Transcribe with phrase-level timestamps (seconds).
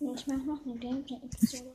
[0.00, 1.74] Ich mache noch eine Gameplay-Episode.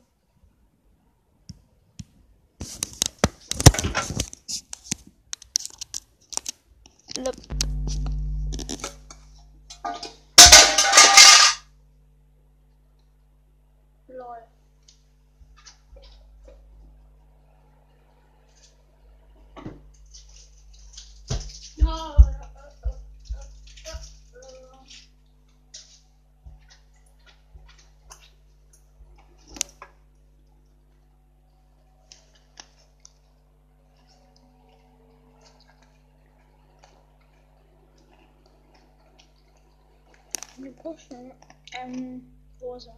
[40.63, 41.33] Eine Potion.
[41.73, 42.23] Ähm,
[42.61, 42.95] rosa.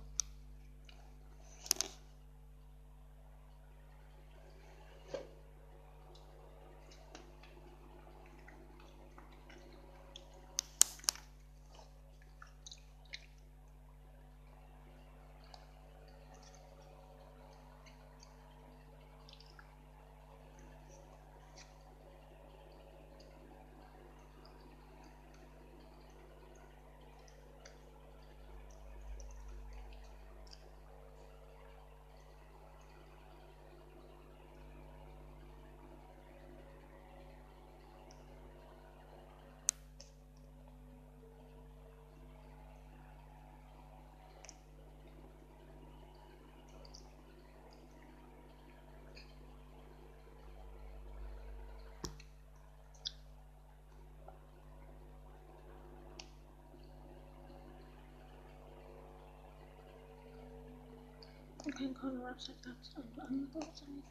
[61.67, 64.03] I can't kind of website that's unblocked anything.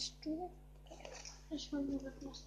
[0.00, 0.50] Kannst du?
[1.50, 2.46] Ich will nur was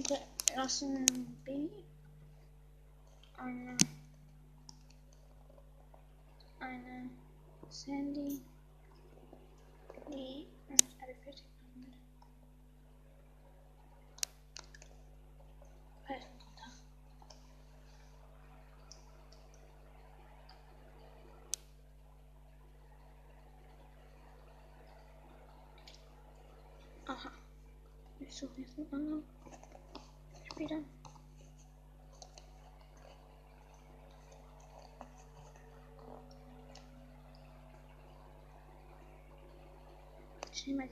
[0.00, 0.18] Okay,
[0.56, 1.04] lassen
[1.44, 1.68] B
[3.36, 3.76] eine
[6.58, 7.10] eine
[7.68, 8.40] Sandy
[10.10, 10.46] die
[11.02, 11.94] alle fertig machen.
[27.06, 27.30] Aha.
[28.20, 29.24] Ich suche jetzt einen anderen.
[30.60, 30.84] speedrun.
[40.52, 40.86] J'ai ma.
[40.86, 40.90] De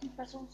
[0.00, 0.46] toute façon.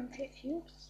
[0.00, 0.88] and refuse.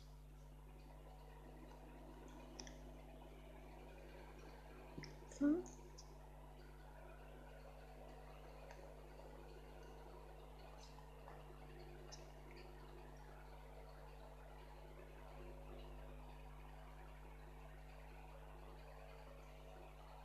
[5.41, 5.47] Huh?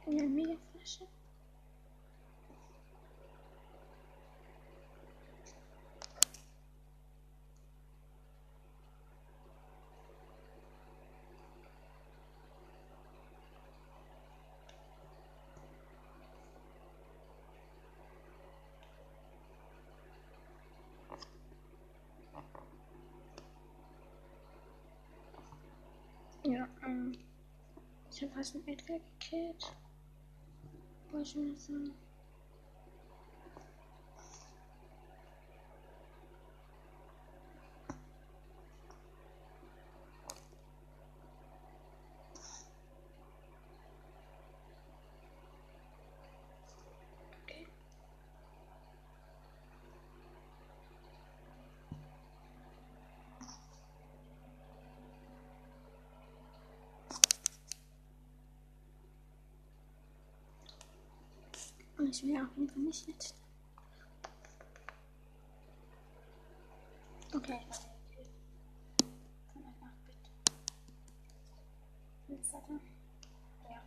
[0.08, 0.44] and then we
[1.02, 1.25] it.
[28.16, 29.76] Ich habe fast einen Edgar gekillt.
[31.12, 32.05] Wollte ich mal sagen.
[62.16, 63.36] Ich will auf jeden Fall nicht jetzt.
[67.34, 67.60] Okay.
[69.52, 70.32] Komm mal nach, bitte.
[72.30, 72.80] Jetzt warte.
[73.70, 73.82] Ja.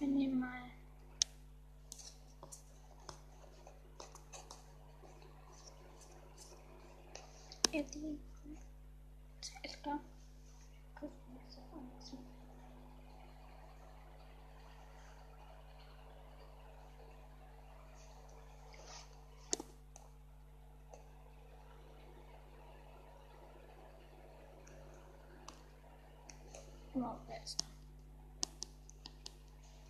[0.00, 0.62] Wir nehmen mal.
[7.70, 8.18] Eddie.
[9.62, 10.00] Edgar.
[10.96, 12.22] Gucken wir uns das an.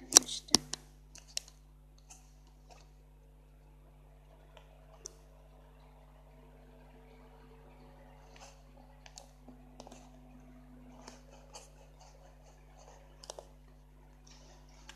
[0.01, 0.59] Erwischte.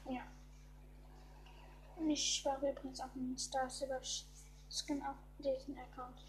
[0.09, 0.23] Ja.
[1.97, 4.01] Und ich war übrigens auf dem Star Silver
[4.71, 6.25] Skin auf diesen Account.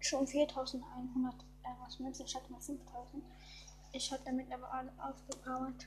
[0.00, 3.24] Schon 4100 Eros Münzen, ich hatte mal 5000.
[3.96, 5.86] Ich habe damit aber alle aufgepowert.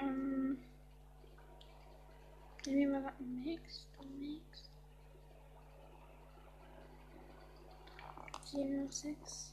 [0.00, 0.56] um,
[2.66, 3.00] maybe my
[3.44, 3.86] mixed,
[4.18, 4.68] mixed.
[8.90, 9.52] 06.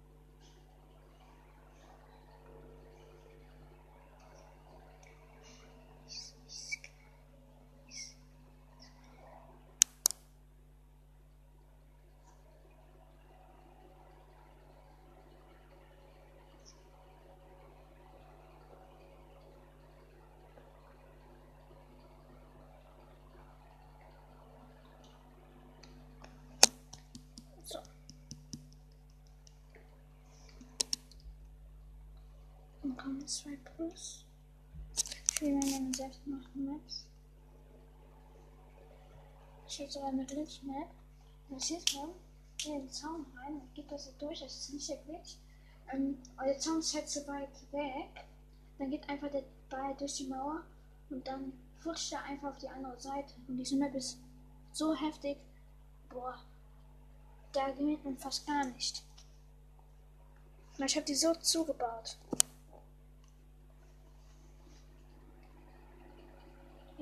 [33.01, 34.25] Dann kommen zwei Plus.
[35.33, 37.07] Spielen wir einen selbstgemachten Maps.
[39.67, 40.87] Steht sogar eine Glitch-Map.
[41.49, 42.09] Das sieht man
[42.65, 44.41] in den Zaun rein und geht das durch.
[44.41, 45.37] Das ist nicht der Glitch.
[45.91, 48.25] Ähm, der Zaun ist halt so weit weg.
[48.77, 50.63] Dann geht einfach der Ball durch die Mauer
[51.09, 53.33] und dann flutscht er einfach auf die andere Seite.
[53.47, 54.19] Und diese Map ist
[54.73, 55.37] so heftig.
[56.09, 56.39] Boah,
[57.51, 59.03] da gewinnt man fast gar nicht.
[60.77, 62.17] Und ich habe die so zugebaut.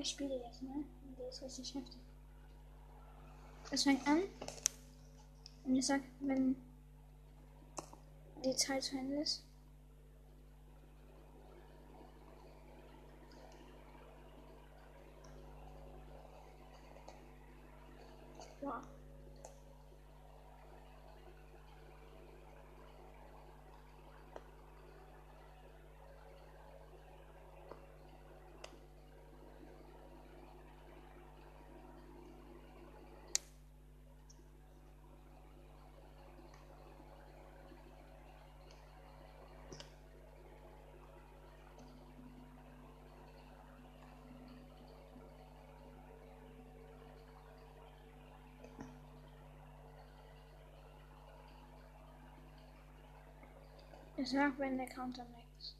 [0.00, 0.82] Ich spiele jetzt, ne?
[1.18, 2.00] Der ist richtig heftig.
[3.70, 4.22] Es fängt an.
[5.64, 6.56] Und ich sag, wenn
[8.42, 9.44] die Zeit zu Ende ist.
[18.62, 18.99] Wow.
[54.20, 55.72] It's not when they count on legs.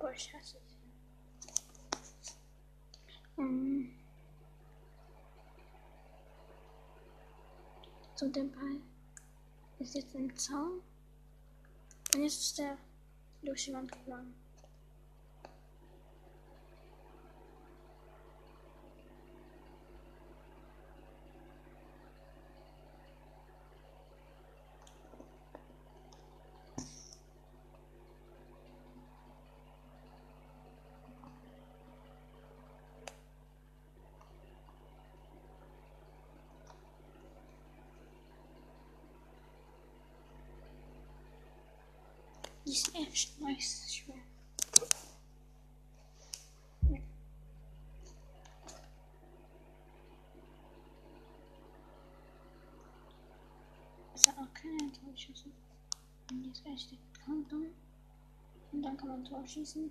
[0.00, 0.69] Or chassis.
[8.20, 8.76] So, der Ball
[9.78, 10.82] ist jetzt im Zaun.
[12.14, 12.76] Und jetzt ist der
[13.42, 14.34] durch die Wand gegangen.
[43.12, 44.14] Ist echt nice schwer.
[46.88, 46.98] Ja.
[54.14, 55.46] Es hat auch keine Torschüsse.
[56.30, 57.74] Und jetzt echt der Countdown.
[58.70, 59.90] Und dann kann man Tor schießen.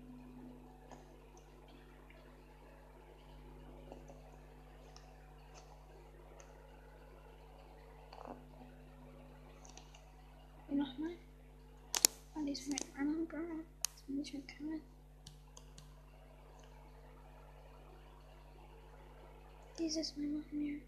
[19.93, 20.79] This is my mom here.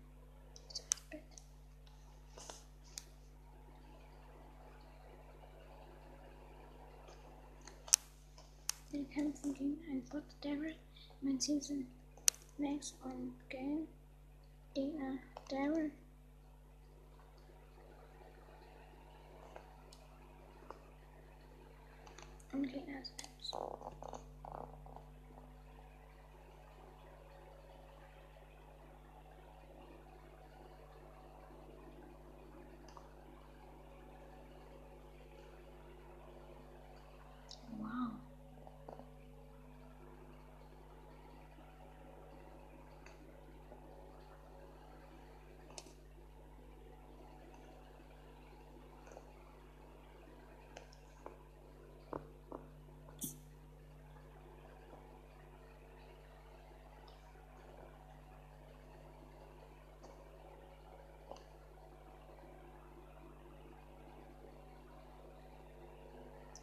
[0.70, 0.80] It's
[1.12, 1.20] open.
[8.94, 10.78] Then comes the game and put Derek
[11.22, 11.86] Mancini
[12.58, 13.88] next on game.
[14.74, 14.92] They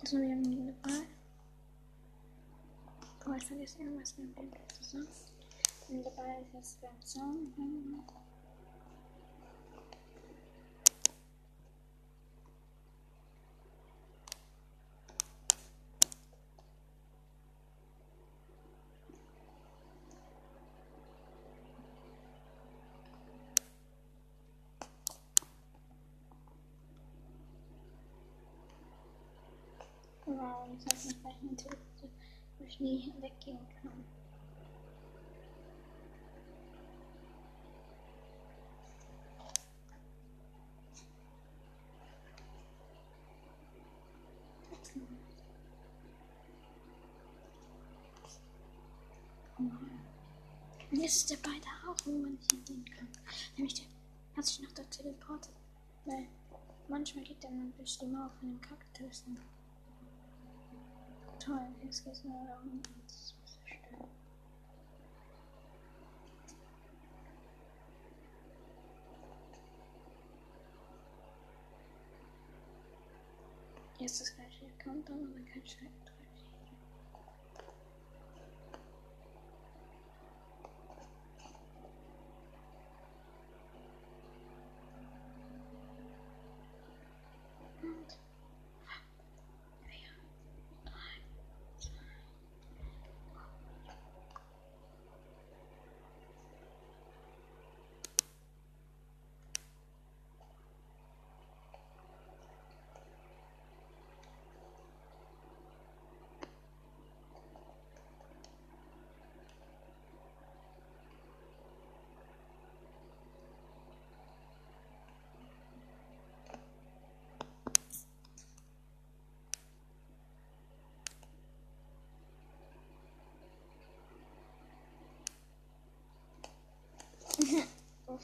[0.02, 1.07] Resolvi me levar.
[3.23, 5.07] Começa a descer mais uma apresentação.
[5.90, 7.52] Me levar a respiração.
[30.40, 30.49] Zaun.
[30.49, 32.11] Wow, jetzt hat man gleich eine Telefon,
[32.59, 34.04] wo ich nie weggehen kann.
[50.91, 53.06] Und jetzt ist der beide auch, wo man nicht hingehen kann.
[53.56, 53.84] Nämlich der
[54.36, 55.52] hat sich noch da teleportet.
[56.04, 56.26] Weil
[56.88, 59.38] manchmal geht der dann durch die Mauer von den Kaktussen.
[61.41, 62.59] time his case now
[63.03, 64.07] it's position.
[73.99, 75.47] Yes, this guy should have come down and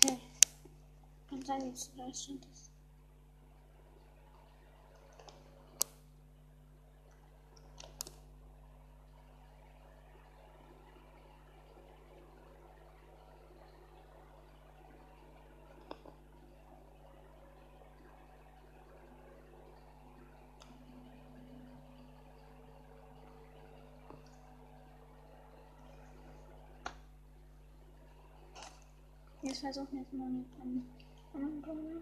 [0.02, 0.18] Okay.
[1.30, 2.70] Kann sein, jetzt Deutschland ist.
[29.42, 30.86] Jetzt versuchen es mal mit einem
[31.34, 32.00] anderen Brawler.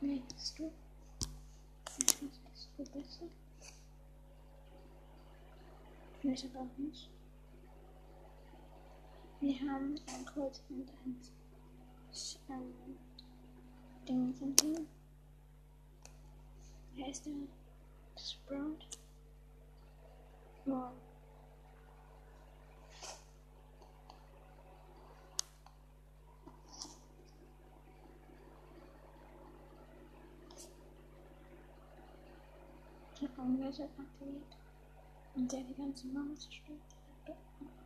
[0.00, 0.72] Nee, bist du?
[1.98, 3.26] Ich weiß, bist du besser?
[6.20, 7.10] Vielleicht aber auch nicht.
[9.40, 11.20] Wir haben ein Colt und ein
[12.48, 12.96] ähm,
[14.08, 14.86] Ding von Team.
[16.94, 17.32] Wer ist der?
[18.16, 18.78] Sprout.
[20.64, 21.05] Wow.
[33.54, 34.56] Gadget aktiviert.
[35.34, 36.80] Und der die ganze Mauer zerstört.
[37.60, 37.85] Niemand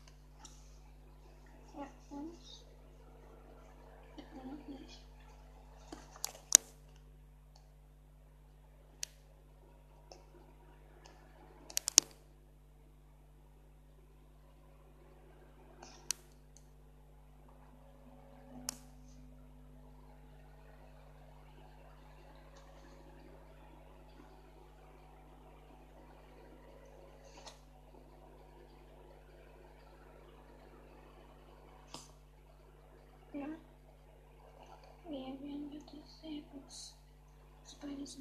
[37.81, 38.17] spiders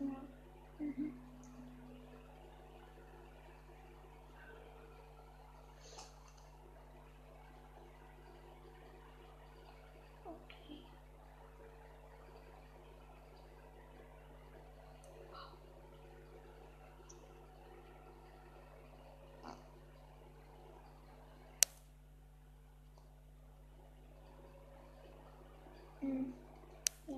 [0.00, 0.37] and.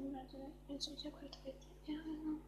[0.01, 2.41] 我们把这个用这块快一涂然后呢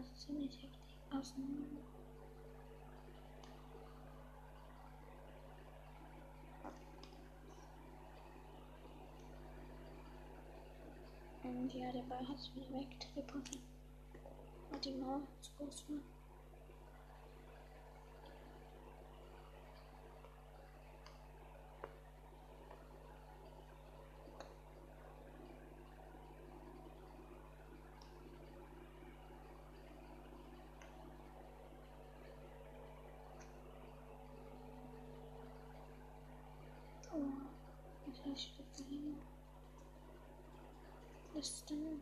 [0.00, 1.82] es ziemlich heftig auseinander.
[11.42, 13.62] Und ja, der Ball hat wieder wegteleportiert.
[14.70, 16.19] Weil die Mauer zu groß war.
[41.40, 42.00] Western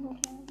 [0.00, 0.47] Okay.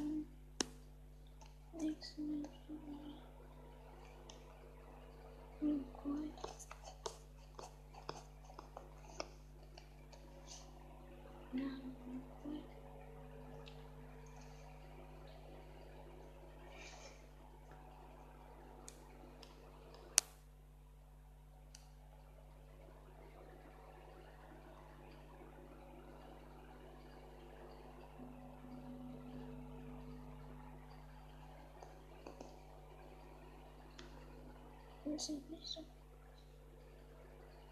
[35.18, 35.84] missing piece of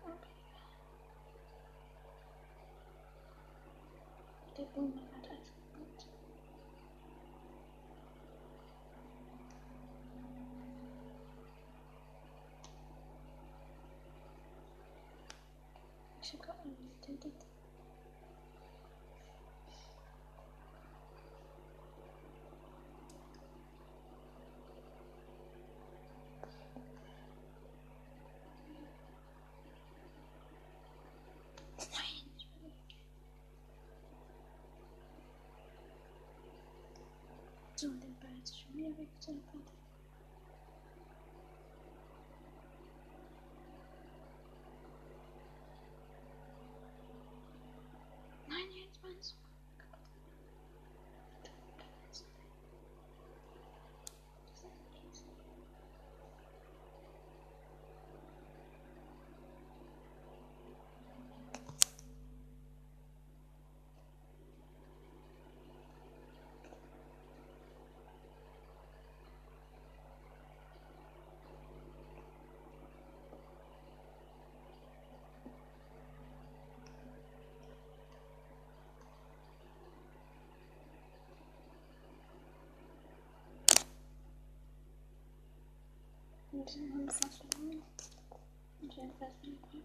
[0.04, 0.30] Okay.
[4.56, 6.06] The boom at excellent.
[16.20, 16.72] She got me,
[17.06, 17.55] did it?
[38.98, 39.75] victim for
[86.74, 87.82] minutes.
[88.82, 89.82] J'ai une place de l'épreuve.